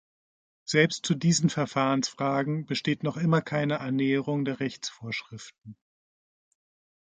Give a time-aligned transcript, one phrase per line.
[0.65, 5.77] Selbst zu diesen Verfahrensfragen besteht noch immer keine Annäherung der Rechtsvorschriften.